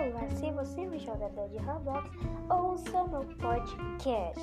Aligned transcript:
Olá, 0.00 0.26
se 0.30 0.50
você 0.52 0.80
é 0.80 0.88
um 0.88 0.98
jogador 0.98 1.46
de 1.50 1.58
Roblox, 1.58 2.10
ouça 2.48 3.04
meu 3.04 3.22
podcast. 3.36 4.40